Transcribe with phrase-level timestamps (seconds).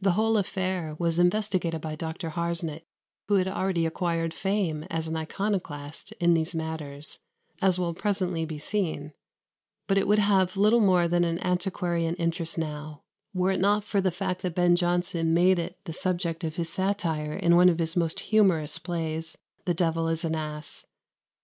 [0.00, 2.30] The whole affair was investigated by Dr.
[2.30, 2.82] Harsnet,
[3.28, 7.20] who had already acquired fame as an iconoclast in these matters,
[7.62, 9.12] as will presently be seen;
[9.86, 14.00] but it would have little more than an antiquarian interest now, were it not for
[14.00, 17.78] the fact that Ben Jonson made it the subject of his satire in one of
[17.78, 20.84] his most humorous plays, "The Devil is an Ass."